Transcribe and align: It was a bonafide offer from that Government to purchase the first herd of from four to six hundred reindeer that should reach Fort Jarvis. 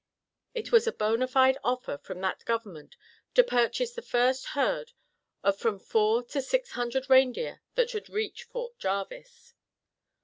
It 0.55 0.71
was 0.71 0.87
a 0.87 0.91
bonafide 0.91 1.57
offer 1.63 1.95
from 1.99 2.21
that 2.21 2.43
Government 2.45 2.97
to 3.35 3.43
purchase 3.43 3.93
the 3.93 4.01
first 4.01 4.45
herd 4.57 4.93
of 5.43 5.59
from 5.59 5.77
four 5.77 6.23
to 6.23 6.41
six 6.41 6.71
hundred 6.71 7.07
reindeer 7.07 7.61
that 7.75 7.91
should 7.91 8.09
reach 8.09 8.43
Fort 8.45 8.79
Jarvis. 8.79 9.53